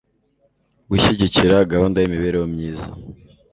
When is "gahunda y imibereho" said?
1.71-2.45